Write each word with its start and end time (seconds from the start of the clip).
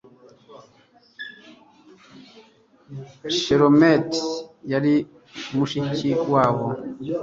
shelomiti 3.39 4.21
yari 4.71 4.93
mushiki 5.55 6.09
wabo 6.31 6.67